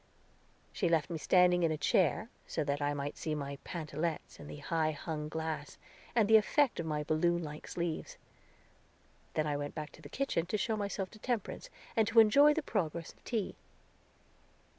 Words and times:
She 0.73 0.89
left 0.89 1.11
me 1.11 1.19
standing 1.19 1.61
in 1.61 1.71
a 1.71 1.77
chair, 1.77 2.31
so 2.47 2.63
that 2.63 2.81
I 2.81 2.95
might 2.95 3.17
see 3.19 3.35
my 3.35 3.59
pantalettes 3.63 4.39
in 4.39 4.47
the 4.47 4.57
high 4.57 4.89
hung 4.93 5.29
glass, 5.29 5.77
and 6.15 6.27
the 6.27 6.37
effect 6.37 6.79
of 6.79 6.87
my 6.87 7.03
balloon 7.03 7.43
like 7.43 7.67
sleeves. 7.67 8.17
Then 9.35 9.45
I 9.45 9.55
went 9.57 9.75
back 9.75 9.91
to 9.91 10.01
the 10.01 10.09
kitchen 10.09 10.47
to 10.47 10.57
show 10.57 10.75
myself 10.75 11.11
to 11.11 11.19
Temperance, 11.19 11.69
and 11.95 12.07
to 12.07 12.19
enjoy 12.19 12.55
the 12.55 12.63
progress 12.63 13.13
of 13.13 13.23
tea. 13.23 13.53